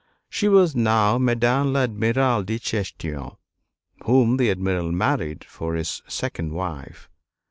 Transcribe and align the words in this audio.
She 0.31 0.47
was 0.47 0.75
now 0.75 1.19
Madame 1.19 1.73
l'Admirale 1.73 2.43
de 2.43 2.57
Chastillon, 2.57 3.33
whom 4.05 4.37
the 4.37 4.49
Admiral 4.49 4.91
married 4.91 5.43
for 5.43 5.75
his 5.75 6.01
second 6.07 6.53
wife. 6.53 7.07